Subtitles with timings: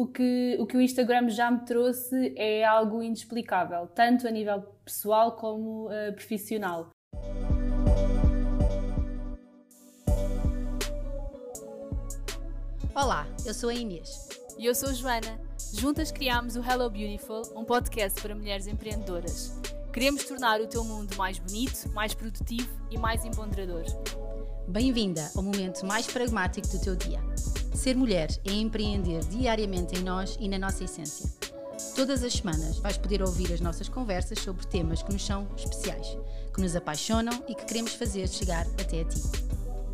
[0.00, 4.62] o que, o que o Instagram já me trouxe é algo inexplicável, tanto a nível
[4.82, 6.88] pessoal como uh, profissional.
[12.94, 14.26] Olá, eu sou a Inês.
[14.58, 15.38] E eu sou a Joana.
[15.74, 19.52] Juntas criámos o Hello Beautiful, um podcast para mulheres empreendedoras.
[19.92, 23.84] Queremos tornar o teu mundo mais bonito, mais produtivo e mais empoderador.
[24.66, 27.20] Bem-vinda ao momento mais pragmático do teu dia.
[27.80, 31.26] Ser mulher é empreender diariamente em nós e na nossa essência.
[31.96, 36.06] Todas as semanas vais poder ouvir as nossas conversas sobre temas que nos são especiais,
[36.54, 39.22] que nos apaixonam e que queremos fazer chegar até a ti.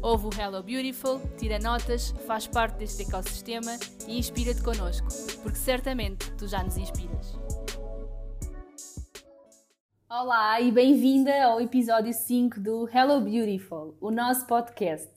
[0.03, 3.79] Ouve o Hello Beautiful, tira notas, faz parte deste ecossistema
[4.09, 5.07] e inspira-te connosco,
[5.45, 7.39] porque certamente tu já nos inspiras.
[10.11, 15.16] Olá e bem-vinda ao episódio 5 do Hello Beautiful, o nosso podcast.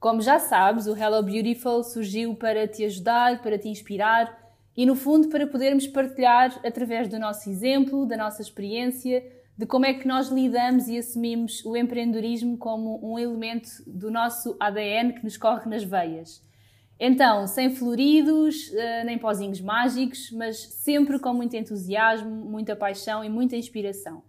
[0.00, 4.34] Como já sabes, o Hello Beautiful surgiu para te ajudar, para te inspirar
[4.74, 9.22] e, no fundo, para podermos partilhar através do nosso exemplo, da nossa experiência,
[9.58, 14.56] de como é que nós lidamos e assumimos o empreendedorismo como um elemento do nosso
[14.58, 16.42] ADN que nos corre nas veias.
[16.98, 23.28] Então, sem floridos, eh, nem pozinhos mágicos, mas sempre com muito entusiasmo, muita paixão e
[23.28, 24.22] muita inspiração.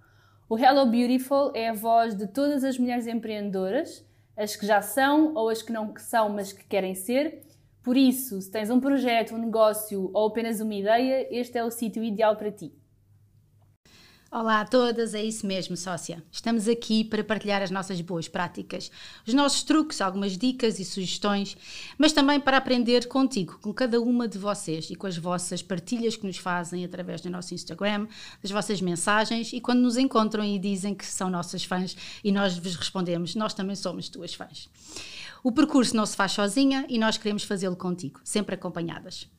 [0.49, 4.05] O Hello Beautiful é a voz de todas as mulheres empreendedoras,
[4.41, 7.43] as que já são ou as que não são, mas que querem ser.
[7.83, 11.69] Por isso, se tens um projeto, um negócio ou apenas uma ideia, este é o
[11.71, 12.73] sítio ideal para ti.
[14.33, 16.23] Olá a todas, é isso mesmo, sócia.
[16.31, 18.89] Estamos aqui para partilhar as nossas boas práticas,
[19.27, 21.57] os nossos truques, algumas dicas e sugestões,
[21.97, 26.15] mas também para aprender contigo, com cada uma de vocês e com as vossas partilhas
[26.15, 28.07] que nos fazem através do nosso Instagram,
[28.41, 32.57] das vossas mensagens e quando nos encontram e dizem que são nossas fãs e nós
[32.57, 34.69] vos respondemos, nós também somos tuas fãs.
[35.43, 39.29] O percurso não se faz sozinha e nós queremos fazê-lo contigo, sempre acompanhadas.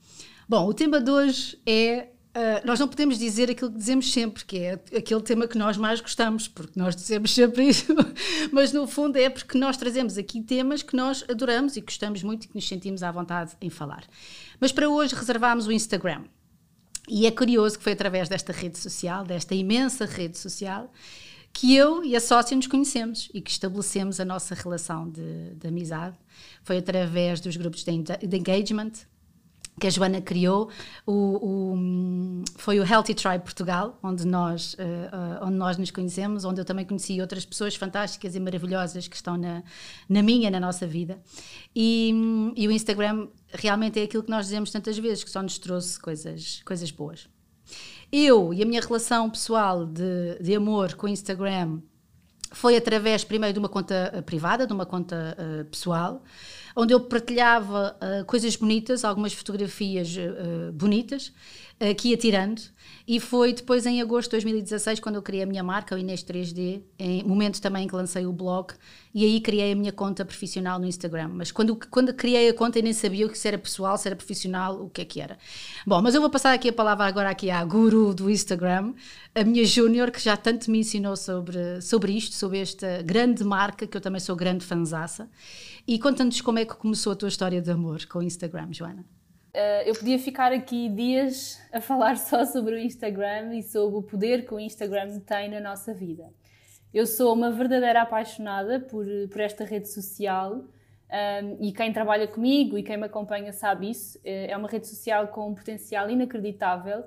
[0.47, 4.43] Bom, o tema de hoje é Uh, nós não podemos dizer aquilo que dizemos sempre,
[4.47, 7.95] que é aquele tema que nós mais gostamos, porque nós dizemos sempre isso,
[8.51, 12.45] mas no fundo é porque nós trazemos aqui temas que nós adoramos e gostamos muito
[12.45, 14.05] e que nos sentimos à vontade em falar.
[14.59, 16.25] Mas para hoje reservámos o Instagram.
[17.07, 20.91] E é curioso que foi através desta rede social, desta imensa rede social,
[21.53, 25.67] que eu e a sócia nos conhecemos e que estabelecemos a nossa relação de, de
[25.67, 26.17] amizade.
[26.63, 28.93] Foi através dos grupos de, de engagement,
[29.81, 30.71] que a Joana criou,
[31.07, 36.61] o, o, foi o Healthy Tribe Portugal, onde nós, uh, onde nós nos conhecemos, onde
[36.61, 39.63] eu também conheci outras pessoas fantásticas e maravilhosas que estão na,
[40.09, 41.21] na minha, na nossa vida.
[41.75, 45.59] E, e, o Instagram realmente é aquilo que nós dizemos tantas vezes, que só nos
[45.59, 47.29] trouxe coisas, coisas boas.
[48.13, 51.81] Eu e a minha relação pessoal de, de amor com o Instagram
[52.53, 56.23] foi através, primeiro, de uma conta eh, privada, de uma conta uh, pessoal,
[56.75, 61.33] onde eu partilhava uh, coisas bonitas, algumas fotografias uh, bonitas,
[61.81, 62.61] uh, que ia tirando.
[63.07, 66.23] E foi depois em agosto de 2016 quando eu criei a minha marca, o Inês
[66.23, 68.73] 3D, em momento também em que lancei o blog,
[69.15, 71.31] e aí criei a minha conta profissional no Instagram.
[71.35, 74.83] Mas quando, quando criei a conta eu nem sabia se era pessoal, se era profissional,
[74.85, 75.37] o que é que era.
[75.87, 78.95] Bom, mas eu vou passar aqui a palavra agora aqui à guru do Instagram,
[79.35, 83.87] a minha júnior, que já tanto me ensinou sobre, sobre isto, sobre esta grande marca,
[83.87, 85.29] que eu também sou grande fanzaça.
[85.87, 89.05] E conta-nos como é que começou a tua história de amor com o Instagram, Joana.
[89.55, 94.03] Uh, eu podia ficar aqui dias a falar só sobre o Instagram e sobre o
[94.03, 96.33] poder que o Instagram tem na nossa vida.
[96.93, 100.69] Eu sou uma verdadeira apaixonada por, por esta rede social um,
[101.11, 104.19] ehm, e quem trabalha comigo e quem me acompanha sabe isso.
[104.25, 107.05] Eh, é uma rede social com um potencial inacreditável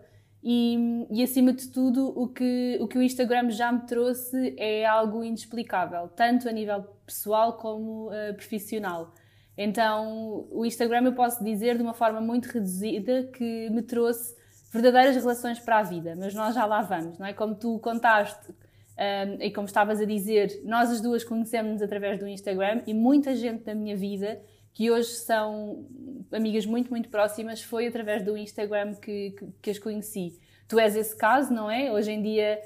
[0.48, 4.86] e, e, acima de tudo, o que, o que o Instagram já me trouxe é
[4.86, 9.12] algo inexplicável, tanto a nível pessoal como uh, profissional.
[9.58, 14.36] Então, o Instagram eu posso dizer de uma forma muito reduzida que me trouxe
[14.72, 17.34] verdadeiras relações para a vida, mas nós já lá vamos, não é?
[17.34, 22.28] Como tu contaste um, e como estavas a dizer, nós as duas conhecemos-nos através do
[22.28, 24.42] Instagram e muita gente da minha vida
[24.74, 25.88] que hoje são
[26.32, 30.38] amigas muito, muito próximas, foi através do Instagram que, que, que as conheci.
[30.68, 31.92] Tu és esse caso, não é?
[31.94, 32.60] Hoje em dia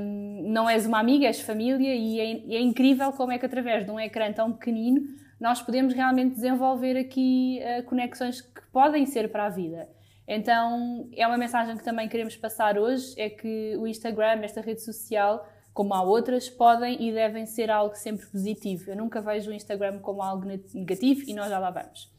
[0.00, 3.84] um, não és uma amiga, és família e é, é, incrível como é que através
[3.84, 5.02] de um ecrã tão pequenino
[5.40, 9.88] nós podemos realmente desenvolver aqui uh, conexões que podem ser para a vida.
[10.28, 14.82] Então é uma mensagem que também queremos passar hoje, é que o Instagram, esta rede
[14.82, 18.90] social, como há outras, podem e devem ser algo sempre positivo.
[18.90, 22.12] Eu nunca vejo o Instagram como algo negativo e nós já lá vamos.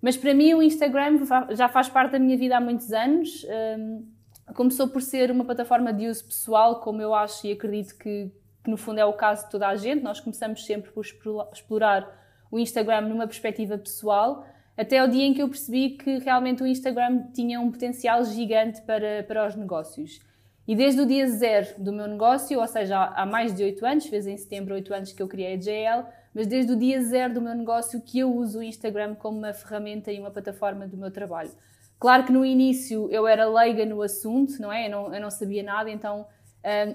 [0.00, 1.18] Mas para mim o Instagram
[1.50, 3.44] já faz parte da minha vida há muitos anos.
[3.78, 4.06] Um,
[4.54, 8.30] começou por ser uma plataforma de uso pessoal, como eu acho e acredito que,
[8.62, 10.02] que no fundo é o caso de toda a gente.
[10.02, 11.04] Nós começamos sempre por
[11.52, 14.46] explorar o Instagram numa perspectiva pessoal.
[14.76, 18.80] até o dia em que eu percebi que realmente o Instagram tinha um potencial gigante
[18.82, 20.20] para, para os negócios.
[20.68, 24.06] E desde o dia zero do meu negócio, ou seja, há mais de 8 anos,
[24.06, 27.34] fez em setembro 8 anos que eu criei a JL, mas desde o dia zero
[27.34, 30.96] do meu negócio que eu uso o Instagram como uma ferramenta e uma plataforma do
[30.96, 31.50] meu trabalho.
[31.98, 34.86] Claro que no início eu era leiga no assunto, não é?
[34.86, 36.26] Eu não, eu não sabia nada, então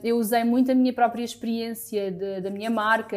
[0.04, 3.15] eu usei muito a minha própria experiência de, da minha marca,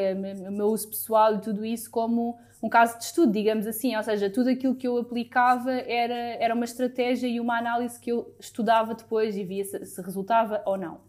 [0.48, 3.96] o meu uso pessoal e tudo isso como um caso de estudo, digamos assim.
[3.96, 8.10] Ou seja, tudo aquilo que eu aplicava era, era uma estratégia e uma análise que
[8.10, 11.00] eu estudava depois e via se, se resultava ou não.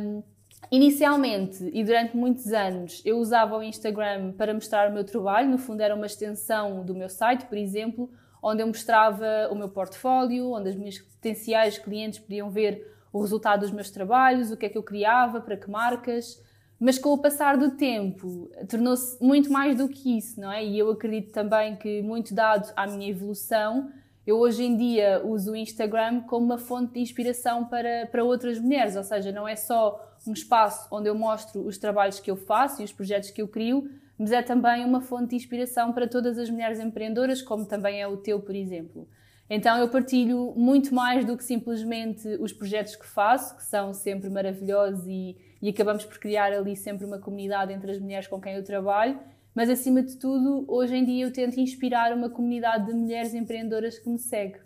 [0.00, 0.22] Um,
[0.70, 5.58] Inicialmente e durante muitos anos eu usava o Instagram para mostrar o meu trabalho, no
[5.58, 8.10] fundo era uma extensão do meu site, por exemplo,
[8.42, 13.60] onde eu mostrava o meu portfólio, onde as minhas potenciais clientes podiam ver o resultado
[13.60, 16.42] dos meus trabalhos, o que é que eu criava, para que marcas.
[16.78, 20.64] Mas com o passar do tempo, tornou-se muito mais do que isso, não é?
[20.64, 23.90] E eu acredito também que, muito dado à minha evolução,
[24.26, 28.58] eu hoje em dia uso o Instagram como uma fonte de inspiração para, para outras
[28.58, 32.36] mulheres, ou seja, não é só um espaço onde eu mostro os trabalhos que eu
[32.36, 36.06] faço e os projetos que eu crio, mas é também uma fonte de inspiração para
[36.06, 39.08] todas as mulheres empreendedoras, como também é o teu, por exemplo.
[39.50, 44.30] Então eu partilho muito mais do que simplesmente os projetos que faço, que são sempre
[44.30, 48.54] maravilhosos e, e acabamos por criar ali sempre uma comunidade entre as mulheres com quem
[48.54, 49.18] eu trabalho,
[49.52, 53.98] mas acima de tudo, hoje em dia eu tento inspirar uma comunidade de mulheres empreendedoras
[53.98, 54.60] que me segue.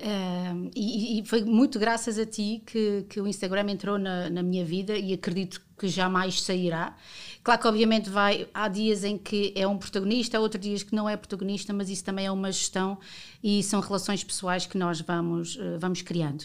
[0.00, 4.64] E, e, foi muito graças a ti que, que o Instagram entrou na, na, minha
[4.64, 6.94] vida e acredito que jamais sairá.
[7.42, 10.94] Claro que obviamente vai, há dias em que é um protagonista, há outros dias que
[10.94, 12.98] não é protagonista, mas isso também é uma gestão
[13.42, 16.44] e são relações pessoais que nós vamos, uh, vamos criando.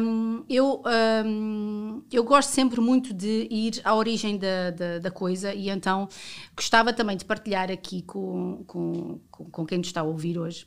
[0.00, 0.82] Um, eu,
[1.26, 6.08] um, eu gosto sempre muito de ir à origem da, da, da, coisa e então
[6.56, 10.66] gostava também de partilhar aqui com, com, com quem nos está a ouvir hoje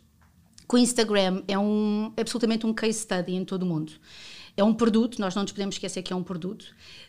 [0.67, 3.93] que o Instagram é um, absolutamente um case study em todo o mundo.
[4.55, 6.65] É um produto, nós não nos podemos esquecer que é um produto,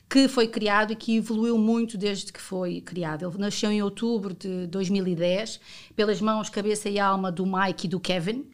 [0.08, 3.26] que foi criado e que evoluiu muito desde que foi criado.
[3.26, 5.58] Ele nasceu em outubro de 2010,
[5.96, 8.44] pelas mãos, cabeça e alma do Mike e do Kevin.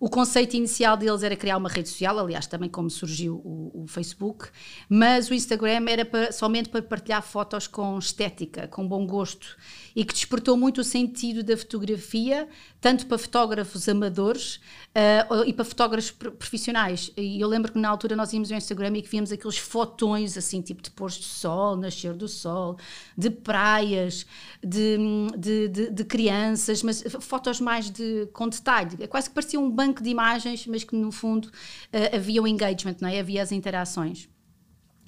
[0.00, 3.86] O conceito inicial deles era criar uma rede social, aliás, também como surgiu o, o
[3.88, 4.48] Facebook,
[4.88, 9.56] mas o Instagram era para, somente para partilhar fotos com estética, com bom gosto
[9.96, 12.48] e que despertou muito o sentido da fotografia,
[12.80, 14.60] tanto para fotógrafos amadores
[14.94, 17.10] uh, e para fotógrafos profissionais.
[17.16, 20.36] E eu lembro que na altura nós íamos ao Instagram e que víamos aqueles fotões
[20.36, 22.78] assim, tipo de pôr do sol, nascer do sol,
[23.16, 24.24] de praias,
[24.62, 24.96] de,
[25.36, 28.96] de, de, de crianças, mas fotos mais de, com detalhe.
[29.00, 32.46] É quase que parecia um banco de imagens, mas que no fundo uh, havia o
[32.46, 33.20] engagement, não é?
[33.20, 34.28] havia as interações.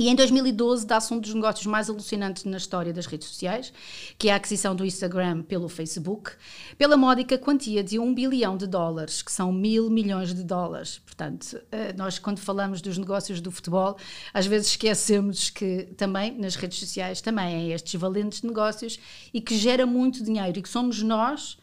[0.00, 3.70] E em 2012 dá-se um dos negócios mais alucinantes na história das redes sociais,
[4.16, 6.30] que é a aquisição do Instagram pelo Facebook,
[6.78, 11.02] pela módica quantia de um bilhão de dólares, que são mil milhões de dólares.
[11.04, 13.98] Portanto, eh, nós quando falamos dos negócios do futebol,
[14.32, 18.98] às vezes esquecemos que também nas redes sociais também é estes valentes negócios
[19.34, 21.58] e que gera muito dinheiro e que somos nós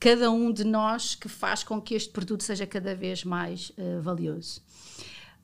[0.00, 4.00] cada um de nós que faz com que este produto seja cada vez mais uh,
[4.00, 4.62] valioso.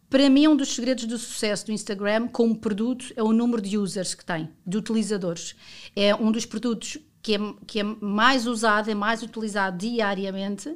[0.08, 3.76] Para mim, um dos segredos do sucesso do Instagram como produto é o número de
[3.76, 5.54] users que tem, de utilizadores.
[5.94, 10.74] É um dos produtos que é, que é mais usado, é mais utilizado diariamente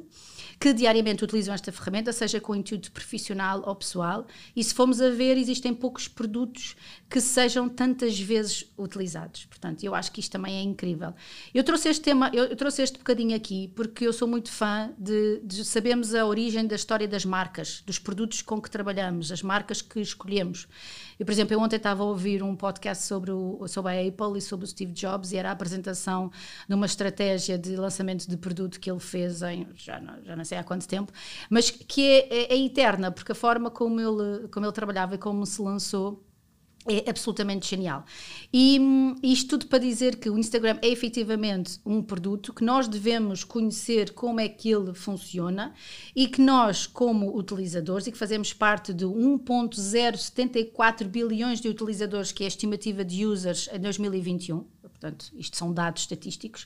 [0.61, 5.09] que diariamente utilizam esta ferramenta, seja com intuito profissional ou pessoal, e se formos a
[5.09, 6.75] ver, existem poucos produtos
[7.09, 9.45] que sejam tantas vezes utilizados.
[9.45, 11.15] Portanto, eu acho que isto também é incrível.
[11.51, 15.41] Eu trouxe este tema, eu, trouxe este bocadinho aqui porque eu sou muito fã de,
[15.43, 19.81] de sabermos a origem da história das marcas, dos produtos com que trabalhamos, as marcas
[19.81, 20.67] que escolhemos.
[21.19, 24.37] Eu, por exemplo, eu ontem estava a ouvir um podcast sobre, o, sobre a Apple
[24.37, 26.31] e sobre o Steve Jobs e era a apresentação
[26.69, 30.57] de uma estratégia de lançamento de produto que ele fez em, já já não sei
[30.57, 31.11] há quanto tempo,
[31.49, 35.17] mas que é, é, é eterna, porque a forma como ele, como ele trabalhava e
[35.17, 36.25] como se lançou
[36.87, 38.05] é absolutamente genial.
[38.51, 42.87] E hum, isto tudo para dizer que o Instagram é efetivamente um produto que nós
[42.87, 45.75] devemos conhecer como é que ele funciona
[46.15, 52.41] e que nós, como utilizadores, e que fazemos parte de 1,074 bilhões de utilizadores, que
[52.43, 56.65] é a estimativa de users em 2021, portanto, isto são dados estatísticos,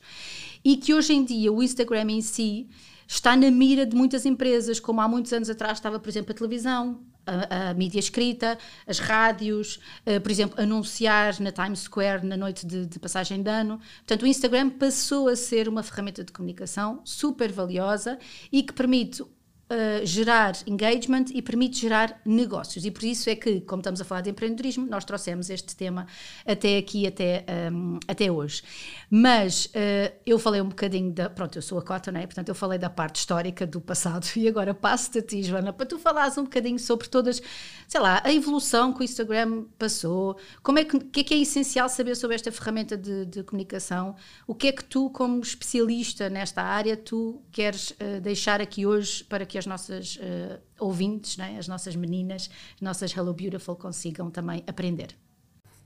[0.63, 2.69] e que hoje em dia o Instagram em si
[3.07, 6.35] está na mira de muitas empresas, como há muitos anos atrás estava, por exemplo, a
[6.35, 8.57] televisão, a, a mídia escrita,
[8.87, 13.49] as rádios, uh, por exemplo, anunciar na Times Square na noite de, de, passagem de
[13.49, 13.79] ano.
[13.97, 18.17] Portanto, o Instagram passou a ser uma ferramenta de comunicação super valiosa
[18.51, 19.23] e que permite
[19.69, 22.85] uh, gerar engagement e permite gerar negócios.
[22.85, 26.07] E por isso é que, como estamos a falar de empreendedorismo, nós trouxemos este tema
[26.45, 28.63] até aqui, até, um, até hoje.
[29.09, 31.29] Mas uh, eu falei um bocadinho da.
[31.29, 32.25] Pronto, eu sou a Cota, não é?
[32.25, 35.85] Portanto, eu falei da parte histórica do passado e agora passo-te a ti, Joana, para
[35.85, 37.41] tu falares um bocadinho sobre todas,
[37.87, 41.37] sei lá, a evolução que o Instagram passou, como é que, que é que é
[41.37, 44.15] essencial saber sobre esta ferramenta de, de comunicação,
[44.47, 49.23] o que é que tu, como especialista nesta área, tu queres uh, deixar aqui hoje
[49.23, 53.77] para que que as nossas uh, ouvintes, né, as nossas meninas, as nossas Hello Beautiful
[53.77, 55.15] consigam também aprender.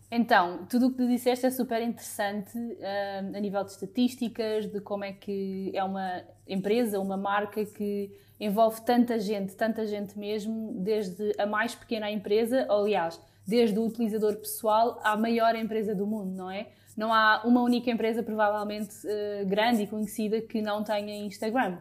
[0.09, 4.81] Então, tudo o que tu disseste é super interessante uh, a nível de estatísticas, de
[4.81, 10.73] como é que é uma empresa, uma marca que envolve tanta gente, tanta gente mesmo,
[10.73, 16.35] desde a mais pequena empresa, aliás, desde o utilizador pessoal à maior empresa do mundo,
[16.35, 16.69] não é?
[16.97, 21.77] Não há uma única empresa, provavelmente uh, grande e conhecida, que não tenha Instagram.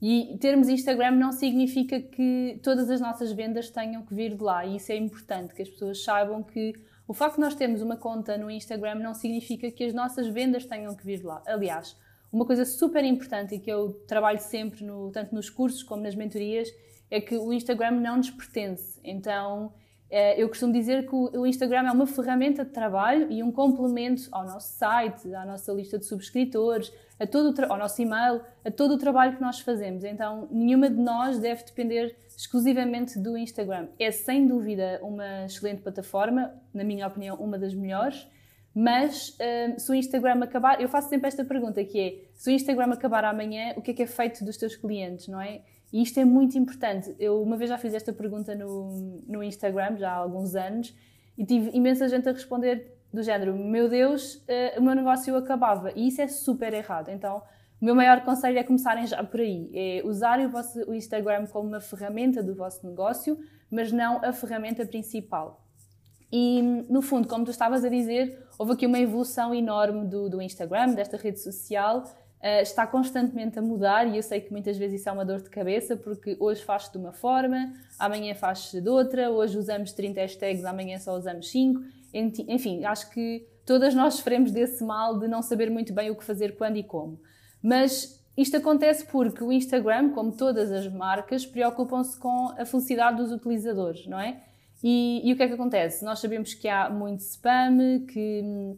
[0.00, 4.64] E termos Instagram não significa que todas as nossas vendas tenham que vir de lá.
[4.64, 6.72] E isso é importante, que as pessoas saibam que
[7.06, 10.64] o facto de nós termos uma conta no Instagram não significa que as nossas vendas
[10.66, 11.42] tenham que vir de lá.
[11.46, 11.96] Aliás,
[12.30, 16.14] uma coisa super importante e que eu trabalho sempre, no, tanto nos cursos como nas
[16.14, 16.68] mentorias,
[17.10, 19.00] é que o Instagram não nos pertence.
[19.02, 19.72] Então,
[20.10, 24.44] eu costumo dizer que o Instagram é uma ferramenta de trabalho e um complemento ao
[24.44, 28.98] nosso site, à nossa lista de subscritores, a todo ao nosso e-mail, a todo o
[28.98, 30.04] trabalho que nós fazemos.
[30.04, 33.88] Então, nenhuma de nós deve depender exclusivamente do Instagram.
[33.98, 38.26] É sem dúvida uma excelente plataforma, na minha opinião, uma das melhores.
[38.74, 42.52] Mas uh, se o Instagram acabar, eu faço sempre esta pergunta que é: se o
[42.52, 45.62] Instagram acabar amanhã, o que é que é feito dos teus clientes, não é?
[45.92, 47.14] E isto é muito importante.
[47.18, 50.94] Eu uma vez já fiz esta pergunta no, no Instagram, já há alguns anos,
[51.36, 55.92] e tive imensa gente a responder do género: Meu Deus, uh, o meu negócio acabava.
[55.94, 57.08] E isso é super errado.
[57.08, 57.42] Então,
[57.80, 61.46] o meu maior conselho é começarem já por aí: é usarem o, vosso, o Instagram
[61.46, 63.38] como uma ferramenta do vosso negócio,
[63.70, 65.64] mas não a ferramenta principal.
[66.30, 70.42] E, no fundo, como tu estavas a dizer, houve aqui uma evolução enorme do, do
[70.42, 72.04] Instagram, desta rede social,
[72.40, 75.42] Uh, está constantemente a mudar e eu sei que muitas vezes isso é uma dor
[75.42, 80.20] de cabeça porque hoje faz-se de uma forma, amanhã faz-se de outra, hoje usamos 30
[80.20, 81.80] hashtags, amanhã só usamos 5.
[82.14, 86.24] Enfim, acho que todas nós sofremos desse mal de não saber muito bem o que
[86.24, 87.20] fazer, quando e como.
[87.62, 93.32] Mas isto acontece porque o Instagram, como todas as marcas, preocupam-se com a felicidade dos
[93.32, 94.40] utilizadores, não é?
[94.82, 96.04] E, e o que é que acontece?
[96.04, 98.76] Nós sabemos que há muito spam, que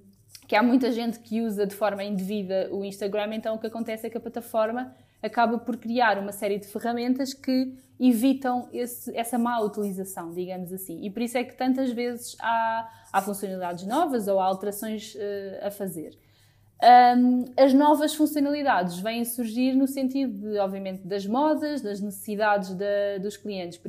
[0.51, 4.09] que há muita gente que usa de forma indevida o Instagram, então o que acontece
[4.09, 4.93] é que a plataforma
[5.23, 11.05] acaba por criar uma série de ferramentas que evitam esse, essa má utilização, digamos assim.
[11.05, 15.69] E por isso é que tantas vezes há, há funcionalidades novas ou há alterações uh,
[15.69, 16.19] a fazer.
[16.83, 23.21] Um, as novas funcionalidades vêm surgir no sentido, de, obviamente, das modas, das necessidades de,
[23.21, 23.81] dos, clientes,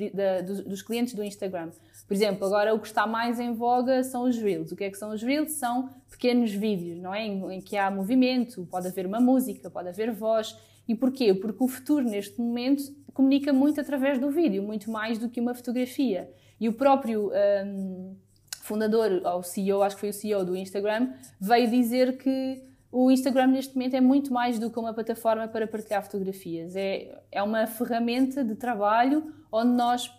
[0.45, 1.71] dos, dos, clientes do Instagram.
[2.11, 4.73] Por exemplo, agora o que está mais em voga são os Reels.
[4.73, 5.53] O que é que são os Reels?
[5.53, 7.25] São pequenos vídeos, não é?
[7.25, 10.53] Em, em que há movimento, pode haver uma música, pode haver voz.
[10.85, 11.33] E porquê?
[11.33, 15.53] Porque o futuro, neste momento, comunica muito através do vídeo, muito mais do que uma
[15.53, 16.29] fotografia.
[16.59, 17.31] E o próprio
[17.65, 18.17] um,
[18.59, 23.47] fundador, ou CEO, acho que foi o CEO do Instagram, veio dizer que o Instagram
[23.47, 26.75] neste momento é muito mais do que uma plataforma para partilhar fotografias.
[26.75, 30.11] É, é uma ferramenta de trabalho onde nós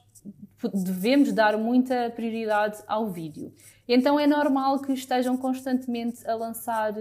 [0.68, 3.52] devemos dar muita prioridade ao vídeo.
[3.88, 6.92] Então é normal que estejam constantemente a lançar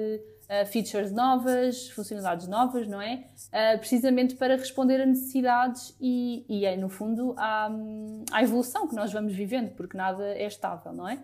[0.51, 3.23] uh, features novas, funcionalidades novas, não é?
[3.47, 7.69] Uh, precisamente para responder a necessidades e, e no fundo, à,
[8.31, 11.19] à evolução que nós vamos vivendo, porque nada é estável, não é?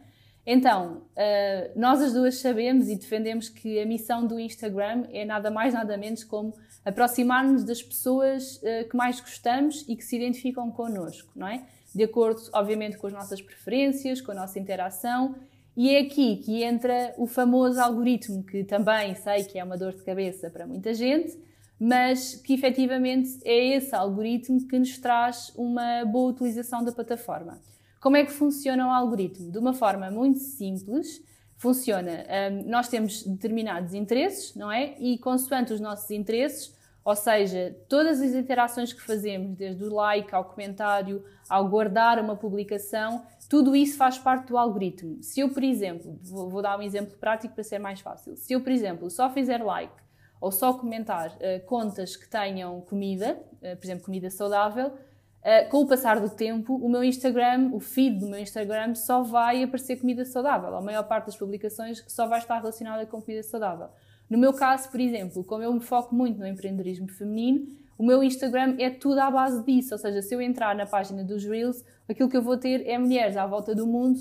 [0.45, 5.51] Então, uh, nós as duas sabemos e defendemos que a missão do Instagram é nada
[5.51, 6.53] mais, nada menos como
[6.85, 11.65] aproximar-nos das pessoas que mais gostamos e que se identificam connosco, não é?
[11.97, 15.33] De acordo, obviamente, com as nossas preferências, com a nossa interação.
[15.75, 19.93] E é aqui que entra o famoso algoritmo, que também sei que é uma dor
[19.93, 21.35] de cabeça para muita gente,
[21.79, 27.59] mas que efetivamente é esse algoritmo que nos traz uma boa utilização da plataforma.
[27.99, 29.51] Como é que funciona o algoritmo?
[29.51, 31.19] De uma forma muito simples,
[31.55, 32.25] funciona.
[32.51, 34.93] Um, nós temos determinados interesses, não é?
[34.99, 36.76] E consoante os nossos interesses,
[37.07, 42.35] ou seja, todas as interações que fazemos, desde o like ao comentário, ao guardar uma
[42.35, 45.23] publicação, tudo isso faz parte do algoritmo.
[45.23, 48.35] Se eu, por exemplo, vou, vou dar um exemplo prático para ser mais fácil.
[48.35, 49.95] Se eu, por exemplo, só fizer like
[50.41, 54.91] ou só comentar uh, contas que tenham comida, uh, por exemplo, comida saudável,
[55.37, 59.21] Uh, com o passar do tempo, o meu Instagram, o feed do meu Instagram, só
[59.21, 60.75] vai aparecer comida saudável.
[60.75, 63.87] A maior parte das publicações só vai estar relacionada com comida saudável.
[64.29, 67.67] No meu caso, por exemplo, como eu me foco muito no empreendedorismo feminino,
[67.97, 69.93] o meu Instagram é tudo à base disso.
[69.93, 72.97] Ou seja, se eu entrar na página dos Reels, aquilo que eu vou ter é
[72.97, 74.19] mulheres à volta do mundo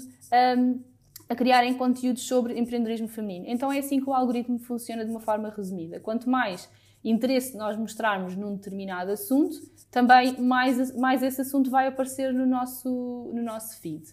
[0.58, 0.80] um,
[1.28, 3.46] a criarem conteúdos sobre empreendedorismo feminino.
[3.48, 6.00] Então é assim que o algoritmo funciona de uma forma resumida.
[6.00, 6.68] Quanto mais
[7.04, 9.56] interesse nós mostrarmos num determinado assunto,
[9.90, 14.04] também mais, mais esse assunto vai aparecer no nosso, no nosso feed.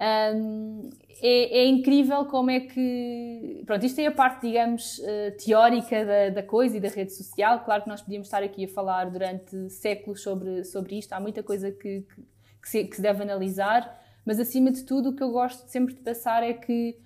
[0.00, 0.90] Um,
[1.20, 3.62] é, é, incrível como é que.
[3.66, 7.64] Pronto, isto é a parte, digamos, uh, teórica da, da, coisa e da rede social.
[7.64, 11.42] Claro que nós podíamos estar aqui a falar durante séculos sobre, sobre isto, há muita
[11.42, 12.22] coisa que, que,
[12.62, 15.94] que, se, que se deve analisar, mas acima de tudo, o que eu gosto sempre
[15.94, 16.96] de passar é que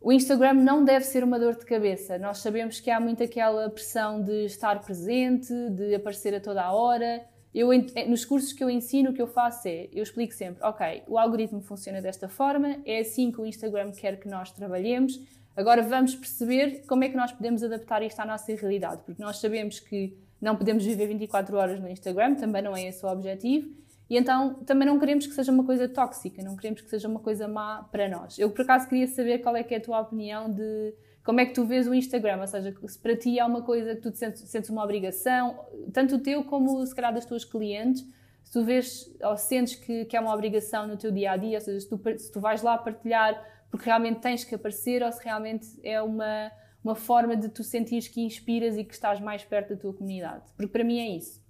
[0.00, 2.18] o Instagram não deve ser uma dor de cabeça.
[2.18, 6.72] Nós sabemos que há muito aquela pressão de estar presente, de aparecer a toda a
[6.72, 7.24] hora
[7.56, 10.62] eu, eh, nos cursos que eu ensino, o que eu faço é, eu explico sempre,
[10.62, 15.18] ok, o algoritmo funciona desta forma, é assim que o Instagram quer que nós trabalhemos,
[15.56, 19.38] agora vamos perceber como é que nós podemos adaptar isto à nossa realidade, porque nós
[19.38, 23.74] sabemos que não podemos viver 24 horas no Instagram, também não é esse o objetivo,
[24.10, 27.20] e então também não queremos que seja uma coisa tóxica, não queremos que seja uma
[27.20, 28.38] coisa má para nós.
[28.38, 30.94] Eu por acaso queria saber qual é que é a tua opinião de
[31.26, 32.40] como é que tu vês o Instagram?
[32.40, 35.58] Ou seja, se para ti é uma coisa que tu sentes, sentes uma obrigação,
[35.92, 38.06] tanto o teu como se calhar das tuas clientes,
[38.44, 41.58] se tu vês ou sentes que, que é uma obrigação no teu dia a dia,
[41.58, 45.10] ou seja, se tu, se tu vais lá partilhar porque realmente tens que aparecer ou
[45.10, 46.52] se realmente é uma,
[46.84, 50.44] uma forma de tu sentires que inspiras e que estás mais perto da tua comunidade.
[50.56, 51.44] Porque para mim é isso.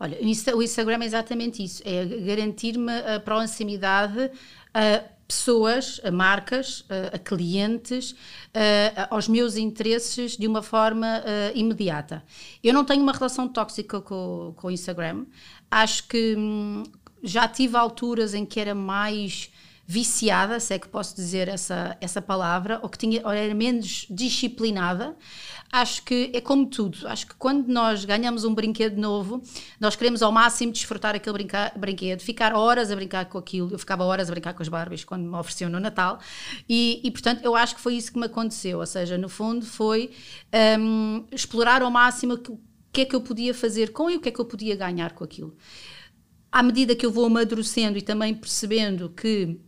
[0.00, 4.32] Olha, o Instagram é exatamente isso, é garantir-me a proximidade
[4.74, 8.14] a pessoas, a marcas, a, clientes,
[9.08, 11.22] aos meus interesses de uma forma
[11.54, 12.22] imediata.
[12.62, 15.24] Eu não tenho uma relação tóxica com, com o Instagram.
[15.70, 16.82] Acho que hum,
[17.22, 19.50] já tive alturas em que era mais
[19.84, 24.06] viciada, se é que posso dizer essa, essa palavra, ou que tinha, ou era menos
[24.08, 25.16] disciplinada.
[25.70, 27.06] Acho que é como tudo.
[27.08, 29.42] Acho que quando nós ganhamos um brinquedo novo,
[29.80, 33.70] nós queremos ao máximo desfrutar aquele brinca, brinquedo, ficar horas a brincar com aquilo.
[33.72, 36.20] Eu ficava horas a brincar com as Barbies quando me ofereciam no Natal.
[36.68, 38.78] E, e portanto, eu acho que foi isso que me aconteceu.
[38.78, 40.10] Ou seja, no fundo, foi
[40.78, 42.60] um, explorar ao máximo o
[42.92, 45.12] que é que eu podia fazer com e o que é que eu podia ganhar
[45.12, 45.56] com aquilo.
[46.50, 49.58] À medida que eu vou amadurecendo e também percebendo que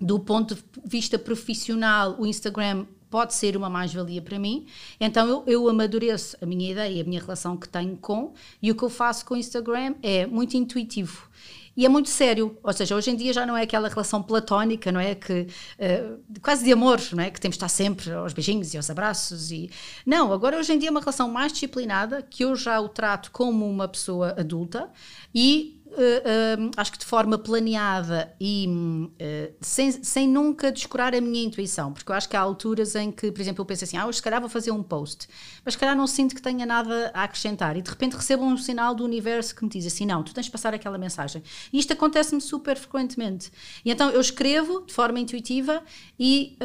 [0.00, 4.66] do ponto de vista profissional, o Instagram pode ser uma mais-valia para mim.
[4.98, 8.32] Então eu, eu amadureço a minha ideia, a minha relação que tenho com,
[8.62, 11.28] e o que eu faço com o Instagram é muito intuitivo.
[11.76, 14.90] E é muito sério, ou seja, hoje em dia já não é aquela relação platónica,
[14.90, 15.14] não é?
[15.14, 15.46] Que,
[15.78, 17.30] uh, quase de amor, não é?
[17.30, 19.50] Que temos de estar sempre aos beijinhos e aos abraços.
[19.50, 19.70] E...
[20.04, 23.30] Não, agora hoje em dia é uma relação mais disciplinada, que eu já o trato
[23.30, 24.90] como uma pessoa adulta
[25.34, 31.20] e Uh, uh, acho que de forma planeada e uh, sem, sem nunca descurar a
[31.20, 33.96] minha intuição, porque eu acho que há alturas em que, por exemplo, eu penso assim,
[33.96, 35.26] ah, hoje se calhar vou fazer um post,
[35.64, 38.56] mas se calhar não sinto que tenha nada a acrescentar e de repente recebo um
[38.56, 41.42] sinal do universo que me diz assim, não, tu tens de passar aquela mensagem.
[41.72, 43.50] E isto acontece-me super frequentemente.
[43.84, 45.82] E então eu escrevo de forma intuitiva
[46.18, 46.56] e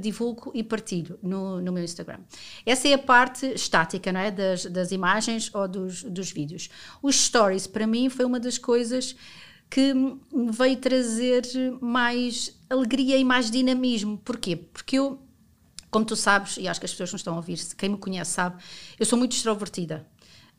[0.00, 2.20] divulgo e partilho no, no meu Instagram.
[2.64, 4.30] Essa é a parte estática, não é?
[4.30, 6.70] Das, das imagens ou dos, dos vídeos.
[7.02, 9.16] Os stories, para mim, foi uma das coisas coisas
[9.68, 11.42] que me veio trazer
[11.80, 14.16] mais alegria e mais dinamismo.
[14.18, 14.54] Porquê?
[14.54, 15.20] Porque eu,
[15.90, 18.30] como tu sabes, e acho que as pessoas não estão a ouvir, quem me conhece
[18.30, 18.62] sabe,
[18.96, 20.06] eu sou muito extrovertida.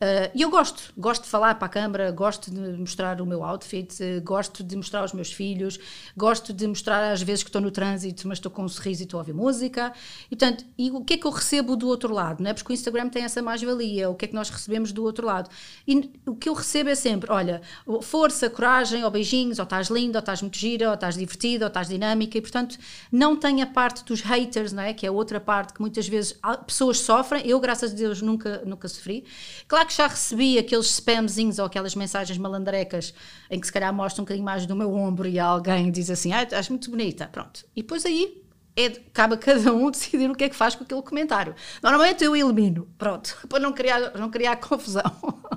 [0.02, 3.44] Uh, e eu gosto, gosto de falar para a câmara, gosto de mostrar o meu
[3.44, 5.78] outfit, gosto de mostrar aos meus filhos,
[6.16, 9.04] gosto de mostrar às vezes que estou no trânsito, mas estou com um sorriso e
[9.04, 9.92] estou a ouvir música.
[10.28, 12.42] E portanto, e o que é que eu recebo do outro lado?
[12.42, 12.52] Não é?
[12.52, 15.48] Porque o Instagram tem essa mais-valia, o que é que nós recebemos do outro lado?
[15.86, 17.62] E o que eu recebo é sempre: olha,
[18.02, 21.68] força, coragem, ou beijinhos, ou estás linda, ou estás muito gira, ou estás divertida, ou
[21.68, 22.76] estás dinâmica, e portanto,
[23.12, 24.92] não tem a parte dos haters, não é?
[24.92, 26.36] Que é outra parte que muitas vezes
[26.66, 29.24] pessoas sofrem, eu, graças a Deus, nunca, nunca sofri.
[29.68, 33.12] Claro que que já recebi aqueles spamzinhos ou aquelas mensagens malandrecas
[33.50, 36.32] em que se calhar mostra um bocadinho mais do meu ombro e alguém diz assim,
[36.32, 37.64] ah, estás muito bonita, pronto.
[37.76, 38.42] E depois aí
[38.74, 41.54] é, cabe a cada um decidir o que é que faz com aquele comentário.
[41.82, 45.02] Normalmente eu elimino, pronto, para não criar, não criar confusão.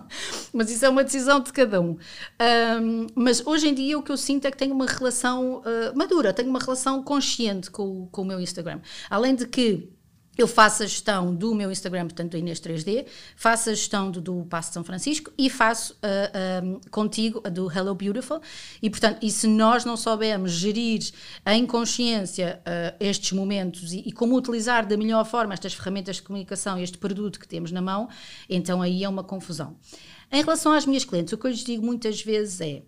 [0.54, 1.98] mas isso é uma decisão de cada um.
[2.78, 3.08] um.
[3.16, 6.34] Mas hoje em dia o que eu sinto é que tenho uma relação uh, madura,
[6.34, 8.82] tenho uma relação consciente com, com o meu Instagram.
[9.10, 9.95] Além de que
[10.38, 14.20] eu faço a gestão do meu Instagram, portanto, do Inês 3D, faço a gestão do,
[14.20, 18.42] do Passo de São Francisco e faço uh, contigo a do Hello Beautiful.
[18.82, 21.02] E, portanto, e se nós não soubermos gerir
[21.46, 26.24] em consciência uh, estes momentos e, e, como utilizar da melhor forma estas ferramentas de
[26.24, 28.10] comunicação, este produto que temos na mão,
[28.50, 29.76] então aí é uma confusão.
[30.32, 32.82] Em relação às minhas clientes, o que eu lhes digo muitas vezes é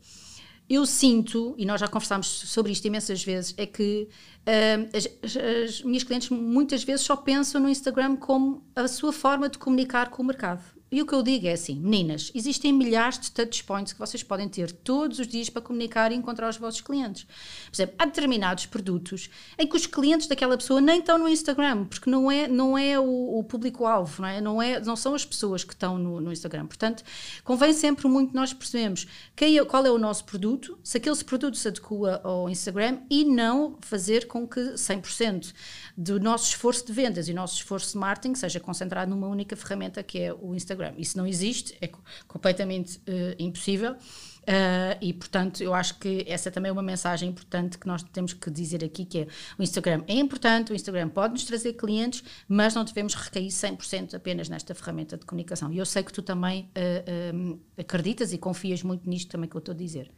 [0.69, 4.09] eu sinto, e nós já conversámos sobre isto imensas vezes, é que
[4.41, 9.47] uh, as, as, minhas clientes muitas vezes só pensam no Instagram como a sua forma
[9.47, 10.76] de comunicar com o mercado.
[10.89, 14.23] E o que eu digo é assim, meninas, existem milhares de touch points que vocês
[14.23, 17.23] podem ter todos os dias para comunicar e encontrar os vossos clientes.
[17.23, 21.85] Por exemplo, há determinados produtos em que os clientes daquela pessoa nem estão no Instagram,
[21.85, 24.41] porque não é, não é o, o público-alvo, não, é?
[24.41, 26.65] Não, é, não são as pessoas que estão no, no Instagram.
[26.67, 27.03] Portanto,
[27.43, 31.57] convém sempre muito nós percebemos quem é, qual é o nosso produto, se aquele produto
[31.57, 35.53] se adequa ao Instagram e não fazer com que 100%
[35.97, 40.01] do nosso esforço de vendas e nosso esforço de marketing seja concentrado numa única ferramenta
[40.01, 40.76] que é o Instagram.
[40.77, 40.93] Instagram.
[40.97, 41.89] Isso não existe, é
[42.27, 43.93] completamente uh, impossível.
[43.93, 48.31] Uh, e portanto, eu acho que essa também é uma mensagem importante que nós temos
[48.31, 49.27] que dizer aqui, que é
[49.59, 54.13] o Instagram é importante, o Instagram pode nos trazer clientes, mas não devemos recair 100%
[54.13, 55.71] apenas nesta ferramenta de comunicação.
[55.73, 59.59] E eu sei que tu também uh, acreditas e confias muito nisto também que eu
[59.59, 60.09] estou a dizer.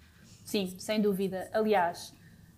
[0.44, 1.50] Sim, sem dúvida.
[1.52, 2.14] Aliás,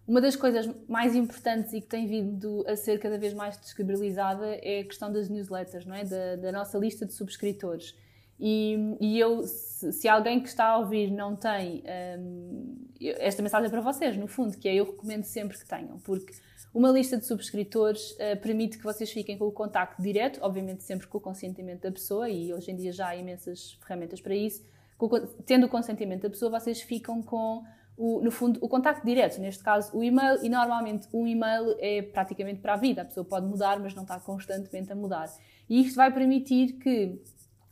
[0.08, 4.46] uma das coisas mais importantes e que tem vindo a ser cada vez mais descredibilizada
[4.62, 6.04] é a questão das newsletters, não é?
[6.04, 7.96] Da, da nossa lista de subscritores.
[8.44, 11.84] E, e, eu, se, se, alguém que está a ouvir não tem
[12.20, 16.00] um, esta mensagem é para vocês, no fundo, que é eu recomendo sempre que tenham,
[16.00, 16.34] porque
[16.74, 21.06] uma lista de subscritores uh, permite que vocês fiquem com o contacto direto, obviamente sempre
[21.06, 24.66] com o consentimento da pessoa, e hoje em dia já há imensas ferramentas para isso.
[24.98, 25.10] Com,
[25.46, 27.64] tendo o consentimento da pessoa, vocês ficam com
[27.98, 32.02] o, no fundo, o contacto direto, neste caso o e-mail, e normalmente um e-mail é
[32.02, 35.30] praticamente para a vida, a pessoa pode mudar, mas não está constantemente a mudar.
[35.70, 37.22] E isto vai permitir que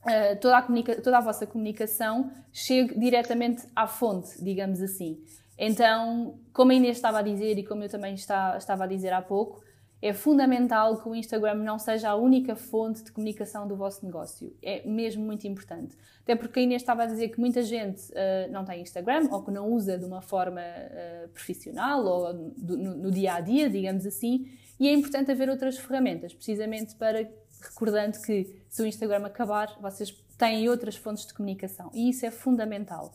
[0.06, 5.20] uh, toda, a toda a vossa comunicação chegue diretamente à fonte, digamos assim.
[5.58, 9.12] Então, como a Inês estava a dizer e como eu também está, estava a dizer
[9.12, 9.62] há pouco,
[10.02, 14.56] é fundamental que o Instagram não seja a única fonte de comunicação do vosso negócio.
[14.62, 15.98] É mesmo muito importante.
[16.24, 19.44] Até porque a Inês estava a dizer que muita gente uh, não tem Instagram ou
[19.44, 23.70] que não usa de uma forma uh, profissional ou do, no, no, dia a dia,
[23.70, 24.48] digamos assim,
[24.80, 27.30] e é importante haver outras ferramentas, precisamente para,
[27.62, 32.32] recordando que se o Instagram acabar, vocês têm outras fontes de comunicação e isso é
[32.32, 33.12] fundamental.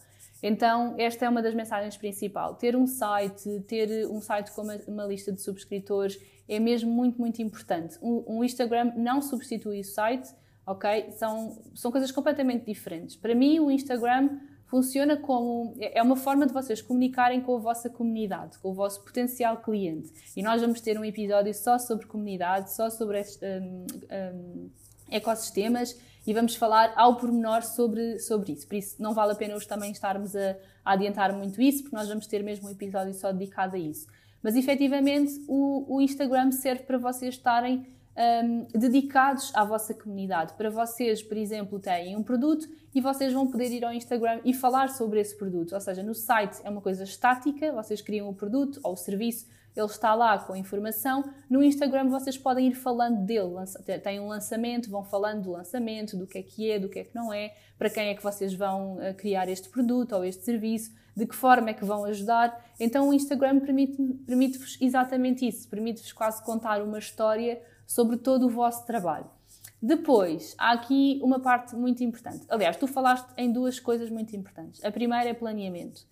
[0.47, 2.59] Então, esta é uma das mensagens principais.
[2.59, 7.19] Ter um site, ter um site com uma, uma lista de subscritores é mesmo muito,
[7.19, 7.97] muito importante.
[8.03, 10.29] Um, um, Instagram não substitui o site,
[10.67, 11.13] ok?
[11.13, 13.17] São, são coisas completamente diferentes.
[13.17, 17.89] Para mim, o Instagram funciona como é uma forma de vocês comunicarem com a vossa
[17.89, 20.13] comunidade, com o vosso potencial cliente.
[20.37, 24.71] E nós vamos ter um episódio só sobre comunidade, só sobre um, um,
[25.11, 28.67] ecossistemas e vamos falar ao pormenor sobre, sobre isso.
[28.67, 31.97] Por isso, não vale a pena hoje também estarmos a, a adiantar muito isso, porque
[31.97, 34.07] nós vamos ter mesmo um episódio só dedicado a isso.
[34.43, 40.55] Mas efetivamente, o, o Instagram serve para vocês estarem um, dedicados à vossa comunidade.
[40.55, 44.55] Para vocês, por exemplo, têm um produto e vocês vão poder ir ao Instagram e
[44.55, 45.75] falar sobre esse produto.
[45.75, 49.47] Ou seja, no site é uma coisa estática, vocês criam o produto ou o serviço
[49.77, 51.25] ele está lá com informação.
[51.51, 53.55] No Instagram vocês podem ir falando dele,
[54.03, 57.05] tem um lançamento, vão falando do lançamento, do que é que é, do que é
[57.05, 60.45] que não é, para quem é que vocês vão eh, criar este produto ou este
[60.45, 62.65] serviço, de que forma é que vão ajudar.
[62.79, 68.51] Então o Instagram permite-vos permite exatamente isso, permite-vos quase contar uma história sobre todo o
[68.51, 69.29] vosso trabalho.
[69.83, 72.47] Depois, há aqui uma parte muito importante.
[72.49, 74.83] Aliás, tu falaste em duas coisas muito importantes.
[74.83, 76.07] A primeira é planeamento.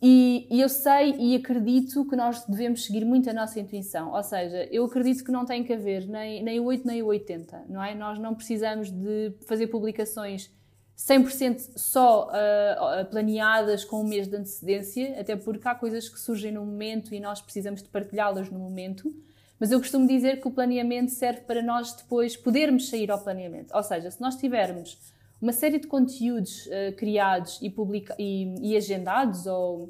[0.00, 4.12] E, e, eu sei e acredito que nós devemos seguir muito a nossa intuição.
[4.12, 7.06] Ou seja, eu acredito que não tem que haver nem, nem o 8 nem o
[7.06, 7.94] 80, não é?
[7.94, 10.50] Nós não precisamos de fazer publicações
[10.96, 16.52] 100% só uh, planeadas com um mês de antecedência, até porque há coisas que surgem
[16.52, 19.14] no momento e nós precisamos de partilhá-las no momento.
[19.60, 23.74] Mas eu costumo dizer que o planeamento serve para nós depois podermos sair ao planeamento.
[23.76, 24.98] Ou seja, se nós tivermos
[25.40, 29.88] uma série de conteúdos uh, criados e, publica e, e agendados ou,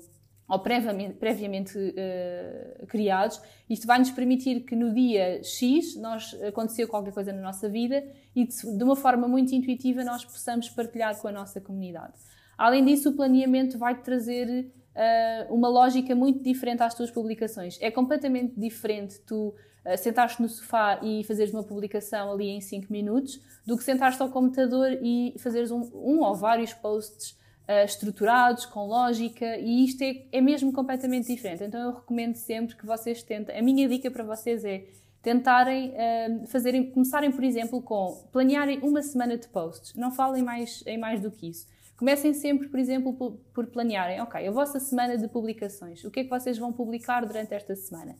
[0.48, 6.87] ou previamente, previamente uh, criados, isto vai nos permitir que no dia X nós aconteceu
[6.87, 11.18] qualquer coisa na nossa vida e de, de uma forma muito intuitiva nós possamos partilhar
[11.20, 12.14] com a nossa comunidade.
[12.56, 14.66] Além disso, o planeamento vai trazer
[14.98, 17.78] uh, uma lógica muito diferente às tuas publicações.
[17.80, 19.54] É completamente diferente tu
[19.85, 24.21] uh, sentares no sofá e fazeres uma publicação ali em 5 minutos do que sentares
[24.21, 27.33] ao computador e fazeres um, um ou vários posts
[27.69, 31.64] uh, estruturados, com lógica, e isto é, é mesmo completamente diferente.
[31.64, 33.57] Então eu recomendo sempre que vocês tentem.
[33.57, 34.87] A minha dica para vocês é
[35.23, 39.95] tentarem uh, fazerem, começarem, por exemplo, com planearem uma semana de posts.
[39.95, 41.67] Não falem mais, em mais do que isso.
[41.99, 46.05] Comecem sempre, por exemplo, por, por planearem, ok, a vossa semana de publicações.
[46.05, 48.17] O que é que vocês vão publicar durante esta semana?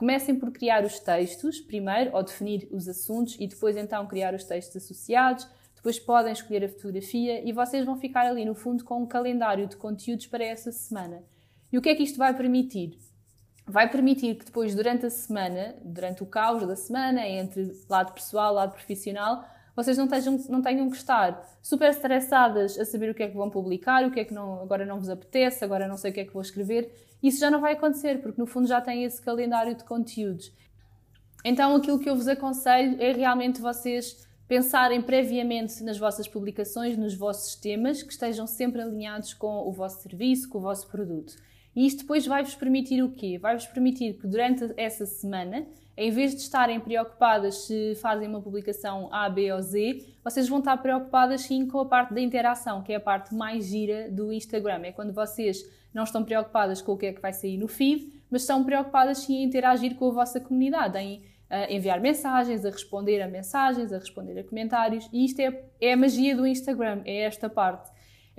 [0.00, 4.44] Comecem por criar os textos, primeiro, ou definir os assuntos e depois então criar os
[4.44, 5.46] textos associados.
[5.76, 9.66] Depois podem escolher a fotografia e vocês vão ficar ali no fundo com um calendário
[9.66, 11.22] de conteúdos para essa semana.
[11.70, 12.98] E o que é que isto vai permitir?
[13.66, 18.54] Vai permitir que depois, durante a semana, durante o caos da semana, entre lado pessoal,
[18.54, 19.44] lado profissional,
[19.76, 23.36] vocês não tenham, não tenham que estar super estressadas a saber o que é que
[23.36, 26.14] vão publicar, o que é que não, agora não vos apetece, agora não sei o
[26.14, 26.90] que é que vou escrever.
[27.22, 30.52] Isso já não vai acontecer, porque no fundo já têm esse calendário de conteúdos.
[31.44, 37.14] Então aquilo que eu vos aconselho é realmente vocês pensarem previamente nas vossas publicações, nos
[37.14, 41.36] vossos temas, que estejam sempre alinhados com o vosso serviço, com o vosso produto.
[41.74, 43.38] E isto depois vai-vos permitir o quê?
[43.38, 49.08] Vai-vos permitir que durante essa semana, em vez de estarem preocupadas se fazem uma publicação
[49.12, 52.92] A, B ou Z, vocês vão estar preocupadas sim com a parte da interação, que
[52.92, 54.82] é a parte mais gira do Instagram.
[54.84, 58.12] É quando vocês não estão preocupadas com o que é que vai sair no feed,
[58.30, 62.70] mas estão preocupadas sim em interagir com a vossa comunidade, em uh, enviar mensagens, a
[62.70, 65.08] responder a mensagens, a responder a comentários.
[65.12, 67.90] E isto é, é a magia do Instagram, é esta parte.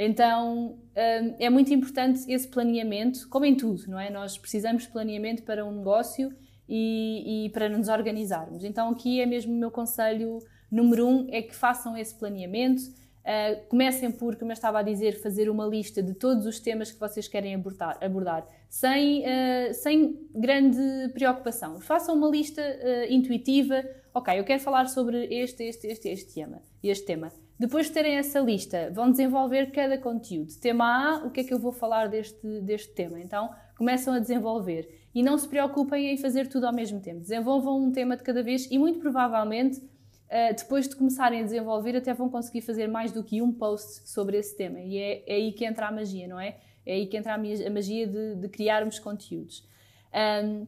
[0.04, 4.10] Então um, é muito importante esse planeamento, como em tudo, não é?
[4.10, 6.34] Nós precisamos de planeamento para um negócio
[6.68, 8.64] e, e, para nos organizarmos.
[8.64, 10.40] Então aqui é mesmo o meu conselho
[10.72, 12.82] número um, é que façam esse planeamento.
[13.22, 16.92] Uh, comecem por, como eu estava a dizer, fazer uma lista de todos os temas
[16.92, 20.82] que vocês querem abordar, abordar sem, uh, sem grande
[21.14, 21.80] preocupação.
[21.80, 23.84] Façam uma lista uh, intuitiva.
[24.12, 26.64] Ok, eu quero falar sobre este, este, este, este tema.
[26.82, 27.40] Este tema.
[27.62, 30.52] Depois de terem essa lista, vão desenvolver cada conteúdo.
[30.60, 33.19] Tema A, o que é que eu vou falar deste, deste tema?
[33.19, 34.89] Então, começam a desenvolver.
[35.13, 37.19] E não se preocupem em fazer tudo ao mesmo tempo.
[37.19, 41.95] Desenvolvam um tema de cada vez e, muito provavelmente, uh, depois de começarem a desenvolver,
[41.95, 44.80] até vão conseguir fazer mais do que um post sobre esse tema.
[44.80, 46.58] E é, é aí que entra a magia, não é?
[46.84, 49.63] É aí que entra a magia de, de criarmos conteúdos.
[50.43, 50.65] Um,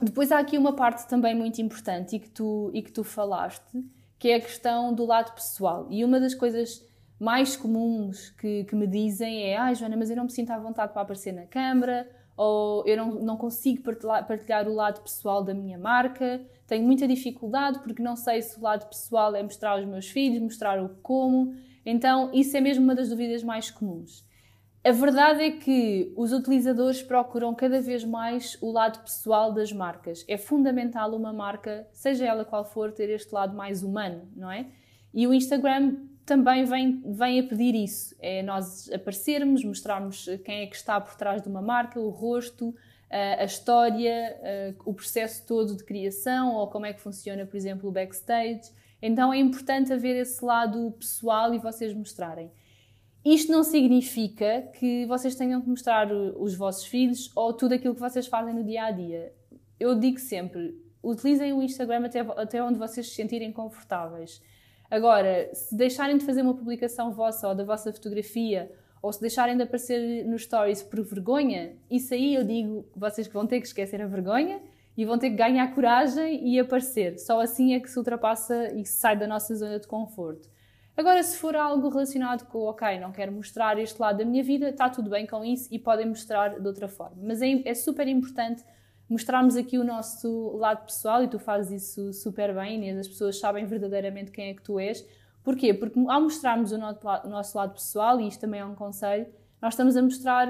[0.00, 3.82] depois há aqui uma parte também muito importante e que tu, e que tu falaste,
[4.18, 5.86] que é a questão do lado pessoal.
[5.90, 6.84] E uma das coisas
[7.18, 10.58] mais comuns que, que me dizem é: Ah, Joana, mas eu não me sinto à
[10.58, 15.42] vontade para aparecer na câmara, ou eu não, não consigo partilhar, partilhar o lado pessoal
[15.42, 19.70] da minha marca, tenho muita dificuldade porque não sei se o lado pessoal é mostrar
[19.70, 21.54] aos meus filhos, mostrar o como.
[21.84, 24.25] Então, isso é mesmo uma das dúvidas mais comuns.
[24.86, 30.24] A verdade é que os utilizadores procuram cada vez mais o lado pessoal das marcas.
[30.28, 34.66] É fundamental uma marca, seja ela qual for, ter este lado mais humano, não é?
[35.12, 38.14] E o Instagram também vem, vem a pedir isso.
[38.20, 42.72] É nós aparecermos, mostrarmos quem é que está por trás de uma marca, o rosto,
[43.10, 44.38] a história,
[44.84, 48.70] o processo todo de criação ou como é que funciona, por exemplo, o backstage.
[49.02, 52.52] Então é importante haver esse lado pessoal e vocês mostrarem.
[53.26, 58.00] Isto não significa que vocês tenham que mostrar os vossos filhos ou tudo aquilo que
[58.00, 59.32] vocês fazem no dia a dia.
[59.80, 64.40] Eu digo sempre: utilizem o Instagram até, até onde vocês se sentirem confortáveis.
[64.88, 68.70] Agora, se deixarem de fazer uma publicação vossa ou da vossa fotografia,
[69.02, 73.34] ou se deixarem de aparecer nos stories por vergonha, isso aí eu digo vocês que
[73.34, 74.62] vão ter que esquecer a vergonha
[74.96, 77.18] e vão ter que ganhar coragem e aparecer.
[77.18, 80.48] Só assim é que se ultrapassa e se sai da nossa zona de conforto.
[80.96, 84.70] Agora, se for algo relacionado com, ok, não quero mostrar este lado da minha vida,
[84.70, 87.18] está tudo bem com isso e podem mostrar de outra forma.
[87.22, 88.64] Mas é, é super importante
[89.06, 92.98] mostrarmos aqui o nosso lado pessoal e tu fazes isso super bem, Inês.
[92.98, 95.06] As pessoas sabem verdadeiramente quem é que tu és.
[95.44, 95.74] Porquê?
[95.74, 99.26] Porque ao mostrarmos o nosso lado pessoal, e isto também é um conselho,
[99.60, 100.48] nós estamos a mostrar,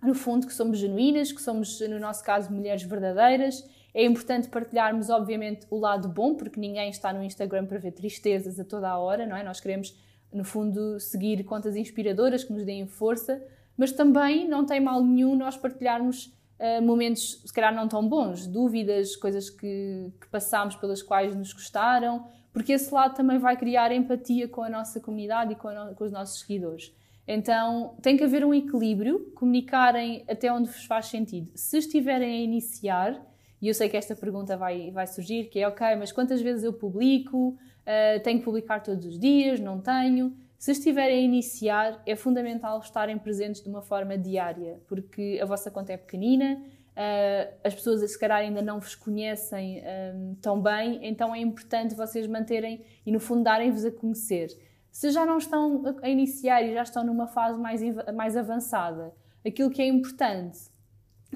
[0.00, 5.08] no fundo, que somos genuínas, que somos, no nosso caso, mulheres verdadeiras é importante partilharmos,
[5.08, 8.98] obviamente, o lado bom, porque ninguém está no Instagram para ver tristezas a toda a
[8.98, 9.44] hora, não é?
[9.44, 9.96] Nós queremos,
[10.32, 13.40] no fundo, seguir contas inspiradoras que nos deem força,
[13.76, 16.26] mas também não tem mal nenhum nós partilharmos
[16.58, 21.52] uh, momentos, se calhar, não tão bons, dúvidas, coisas que, que passámos pelas quais nos
[21.52, 25.94] gostaram, porque esse lado também vai criar empatia com a nossa comunidade e com, no,
[25.94, 26.92] com os nossos seguidores.
[27.26, 31.52] Então tem que haver um equilíbrio, comunicarem até onde vos faz sentido.
[31.54, 35.68] Se estiverem a iniciar, e eu sei que esta pergunta vai, vai surgir, que é,
[35.68, 37.48] ok, mas quantas vezes eu publico?
[37.48, 39.60] Uh, tenho que publicar todos os dias?
[39.60, 40.34] Não tenho?
[40.58, 45.70] Se estiverem a iniciar, é fundamental estarem presentes de uma forma diária, porque a vossa
[45.70, 46.58] conta é pequenina,
[46.94, 49.82] uh, as pessoas se calhar ainda não vos conhecem
[50.14, 54.48] um, tão bem, então é importante vocês manterem e no fundo darem-vos a conhecer.
[54.90, 57.82] Se já não estão a iniciar e já estão numa fase mais,
[58.14, 59.12] mais avançada,
[59.44, 60.72] aquilo que é importante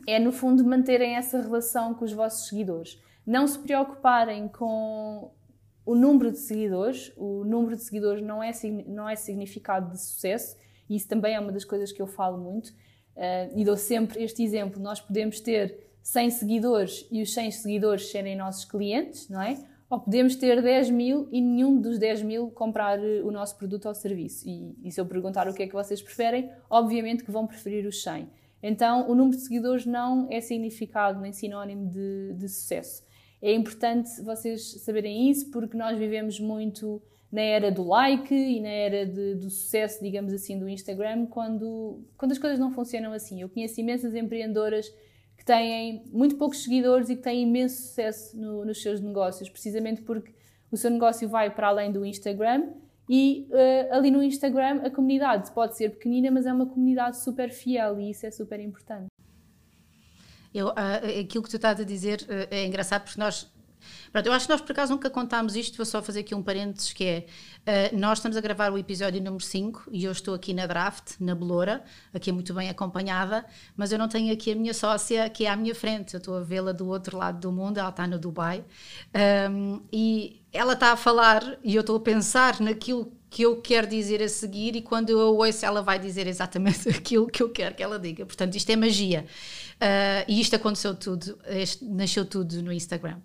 [0.06, 3.00] é no fundo manterem essa relação com os vossos seguidores.
[3.26, 5.30] Não se preocuparem com
[5.84, 8.52] o número de seguidores, o número de seguidores não é,
[8.86, 10.56] não é significado de sucesso,
[10.88, 14.22] e isso também é uma das coisas que eu falo muito, uh, e dou sempre
[14.22, 19.42] este exemplo: nós podemos ter 100 seguidores e os 100 seguidores serem nossos clientes, não
[19.42, 19.58] é?
[19.90, 23.88] Ou podemos ter 10 mil e nenhum dos 10 mil comprar eh, o nosso produto
[23.88, 24.46] ou serviço.
[24.46, 27.86] E, e se eu perguntar o que é que vocês preferem, obviamente que vão preferir
[27.86, 28.28] os 100.
[28.62, 33.06] Então, o número de seguidores não é significado nem sinónimo de, de sucesso.
[33.40, 38.68] É importante vocês saberem isso porque nós vivemos muito na era do like e na
[38.68, 43.40] era de, do sucesso, digamos assim, do Instagram, quando, quando as coisas não funcionam assim.
[43.40, 44.88] Eu conheço imensas empreendedoras
[45.36, 50.02] que têm muito poucos seguidores e que têm imenso sucesso no, nos seus negócios, precisamente
[50.02, 50.34] porque
[50.70, 52.72] o seu negócio vai para além do Instagram
[53.08, 57.50] e uh, ali no Instagram a comunidade pode ser pequenina, mas é uma comunidade super
[57.50, 59.06] fiel e isso é super importante.
[60.52, 63.50] Eu, uh, aquilo que tu estás a dizer uh, é engraçado porque nós
[64.12, 66.42] Pronto, eu acho que nós por acaso nunca contámos isto, vou só fazer aqui um
[66.42, 67.26] parênteses que é,
[67.92, 71.14] uh, nós estamos a gravar o episódio número 5 e eu estou aqui na draft,
[71.20, 73.44] na Beloura, aqui muito bem acompanhada,
[73.76, 76.40] mas eu não tenho aqui a minha sócia aqui à minha frente, eu estou a
[76.40, 78.64] vê-la do outro lado do mundo, ela está no Dubai,
[79.50, 83.86] um, e ela está a falar e eu estou a pensar naquilo que eu quero
[83.86, 87.74] dizer a seguir e quando eu ouço ela vai dizer exatamente aquilo que eu quero
[87.74, 88.24] que ela diga.
[88.24, 89.26] Portanto, isto é magia.
[89.74, 93.18] Uh, e isto aconteceu tudo, este, nasceu tudo no Instagram.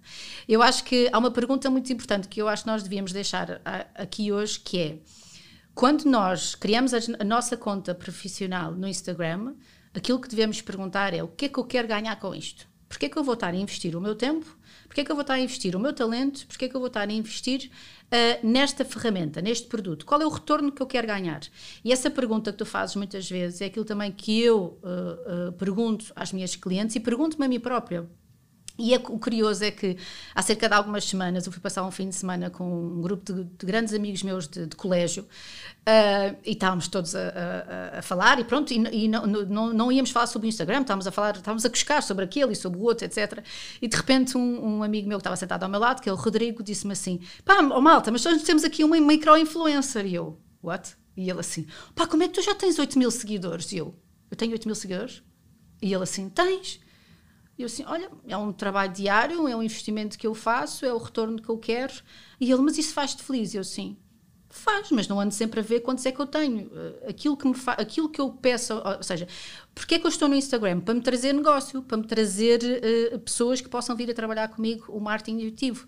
[0.47, 3.61] Eu acho que há uma pergunta muito importante que eu acho que nós devíamos deixar
[3.95, 4.97] aqui hoje, que é
[5.75, 9.55] quando nós criamos a, a nossa conta profissional no Instagram,
[9.93, 12.67] aquilo que devemos perguntar é o que é que eu quero ganhar com isto?
[12.87, 14.45] Porquê é que eu vou estar a investir o meu tempo?
[14.85, 16.45] Porquê é que eu vou estar a investir o meu talento?
[16.45, 20.05] Porquê é que eu vou estar a investir uh, nesta ferramenta, neste produto?
[20.05, 21.41] Qual é o retorno que eu quero ganhar?
[21.83, 25.53] E essa pergunta que tu fazes muitas vezes é aquilo também que eu uh, uh,
[25.53, 28.07] pergunto às minhas clientes e pergunto-me a mim própria.
[28.77, 29.97] E é, o curioso é que
[30.33, 33.31] há cerca de algumas semanas eu fui passar um fim de semana com um grupo
[33.31, 38.01] de, de grandes amigos meus de, de colégio uh, e estávamos todos a, a, a,
[38.01, 41.11] falar e pronto, e, e não, não, não, íamos falar sobre o Instagram, estávamos a
[41.11, 43.43] falar, estávamos a cuscar sobre aquele e sobre o outro, etc.
[43.79, 46.11] E de repente um, um amigo meu que estava sentado ao meu lado, que é
[46.11, 50.07] o Rodrigo, disse-me assim, pá, oh, malta, mas nós temos aqui uma micro-influencer.
[50.07, 50.95] E eu, what?
[51.15, 53.71] E ele assim, pá, como é que tu já tens 8 mil seguidores?
[53.71, 53.95] E eu,
[54.31, 55.21] eu tenho 8 mil seguidores?
[55.79, 56.79] E ele assim, tens?
[57.57, 60.97] Eu assim, olha, é um trabalho diário, é um investimento que eu faço, é o
[60.97, 61.93] retorno que eu quero.
[62.39, 63.53] E ele, mas isso faz-te feliz?
[63.53, 63.97] Eu assim,
[64.53, 66.69] faz, mas não ando sempre a ver quantos é que eu tenho.
[66.73, 69.27] Eh, aquilo que, me fa aquilo que eu peço, ou seja,
[69.73, 70.79] porque é que eu estou no Instagram?
[70.79, 74.85] Para me trazer negócio, para me trazer uh, pessoas que possam vir a trabalhar comigo
[74.89, 75.87] o marketing intuitivo.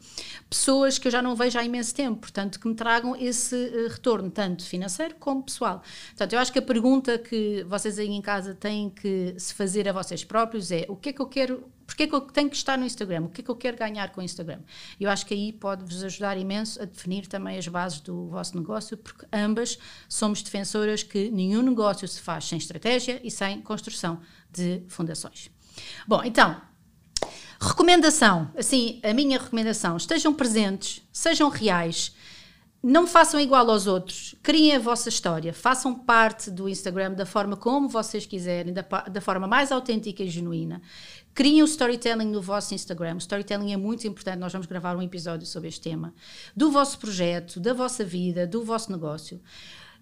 [0.49, 3.87] Pessoas que eu já não vejo há imenso tempo, portanto, que me tragam esse uh,
[3.89, 5.83] retorno, tanto financeiro como pessoal.
[6.09, 9.87] Portanto, eu acho que a pergunta que vocês aí em casa têm que se fazer
[9.87, 12.49] a vocês próprios é o que é que eu quero porque é que eu tenho
[12.49, 13.25] que estar no Instagram?
[13.25, 14.59] O que é que eu quero ganhar com o Instagram?
[14.99, 18.97] Eu acho que aí pode-vos ajudar imenso a definir também as bases do vosso negócio,
[18.97, 19.77] porque ambas
[20.09, 24.19] somos defensoras que nenhum negócio se faz sem estratégia e sem construção
[24.51, 25.49] de fundações.
[26.07, 26.59] Bom, então,
[27.59, 32.15] recomendação, assim, a minha recomendação, estejam presentes, sejam reais,
[32.87, 37.57] não façam igual aos outros, criem a vossa história, façam parte do Instagram da forma
[37.57, 40.83] como vocês quiserem, da, da forma mais autêntica e genuína.
[41.33, 43.15] Criem o storytelling no vosso Instagram.
[43.15, 44.37] O storytelling é muito importante.
[44.37, 46.13] Nós vamos gravar um episódio sobre este tema.
[46.55, 49.41] Do vosso projeto, da vossa vida, do vosso negócio.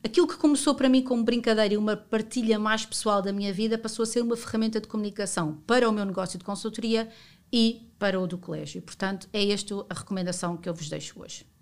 [0.04, 3.78] Aquilo que começou para mim como brincadeira e uma partilha mais pessoal da minha vida
[3.78, 7.08] passou a ser uma ferramenta de comunicação para o meu negócio de consultoria
[7.50, 8.82] e para o do colégio.
[8.82, 11.53] Portanto, é esta a recomendação que eu vos deixo hoje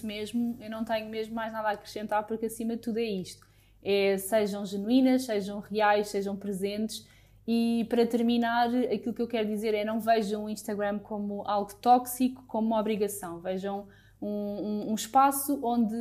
[0.00, 3.46] mesmo, eu não tenho mesmo mais nada a acrescentar, porque acima de tudo é isto.
[3.82, 7.06] É, sejam genuínas, sejam reais, sejam presentes.
[7.46, 11.74] E para terminar, aquilo que eu quero dizer é não vejam o Instagram como algo
[11.74, 13.40] tóxico, como uma obrigação.
[13.40, 13.88] Vejam
[14.20, 15.96] um, um, um, espaço onde,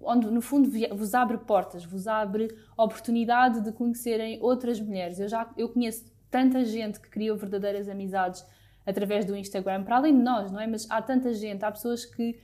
[0.00, 5.18] onde, no fundo, vos abre portas, vos abre oportunidade de conhecerem outras mulheres.
[5.18, 8.46] Eu já eu conheço tanta gente que criou verdadeiras amizades
[8.86, 10.66] através do Instagram, para além de nós, não é?
[10.66, 12.38] Mas há tanta gente, há pessoas que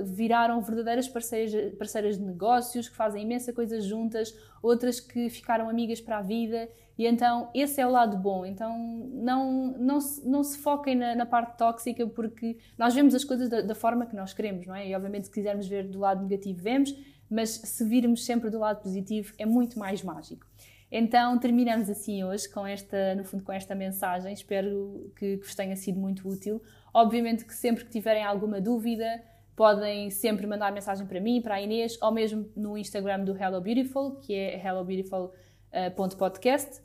[0.00, 6.00] viraram verdadeiras parceiras, parceiras de negócios, que fazem imensa coisa juntas, outras que ficaram amigas
[6.00, 8.44] para a vida, e então esse é o lado bom.
[8.44, 8.76] Então
[9.12, 13.48] não, não, se, não se foquem na, na parte tóxica, porque nós vemos as coisas
[13.48, 14.88] da, da, forma que nós queremos, não é?
[14.88, 16.94] E obviamente, se quisermos ver do lado negativo, vemos,
[17.28, 20.46] mas se virmos sempre do lado positivo, é muito mais mágico.
[20.94, 24.34] Então terminamos assim hoje com esta, no fundo, com esta mensagem.
[24.34, 26.60] Espero que, que vos tenha sido muito útil.
[26.92, 29.22] Obviamente que sempre que tiverem alguma dúvida,
[29.54, 33.60] podem sempre mandar mensagem para mim, para a Inês, ou mesmo no Instagram do Hello
[33.60, 36.80] Beautiful, que é hellobeautiful.podcast.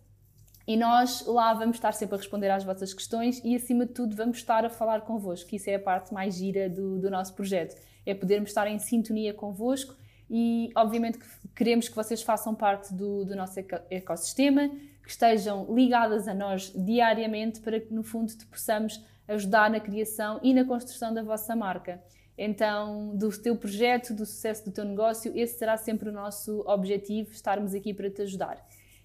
[0.68, 4.16] E nós lá vamos estar sempre a responder às vossas questões e, acima de tudo,
[4.16, 7.34] vamos estar a falar convosco, que isso é a parte mais gira do, do nosso
[7.34, 7.80] projeto.
[8.06, 9.96] É podermos estar em sintonia convosco
[10.30, 13.58] e, obviamente, que queremos que vocês façam parte do, do nosso
[13.90, 14.68] ecossistema,
[15.02, 20.38] que estejam ligadas a nós diariamente para que, no fundo, te possamos ajudar na criação
[20.44, 22.04] e na construção da vossa marca.
[22.38, 27.32] Então, do teu projeto, do sucesso do teu negócio, esse será sempre o nosso objetivo,
[27.32, 28.64] estarmos aqui para te ajudar.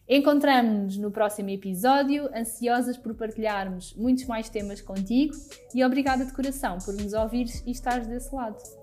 [0.08, 5.32] Encontramos-nos no próximo episódio, ansiosas por partilharmos muitos mais temas contigo
[5.74, 8.81] e obrigada de coração por nos ouvires e estares desse lado.